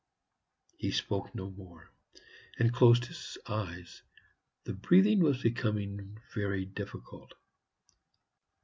He 0.79 0.89
spoke 0.89 1.35
no 1.35 1.51
more, 1.51 1.91
and 2.57 2.73
closed 2.73 3.05
his 3.05 3.37
eyes. 3.45 4.01
The 4.63 4.73
breathing 4.73 5.19
was 5.19 5.43
becoming 5.43 6.17
very 6.33 6.65
difficult. 6.65 7.35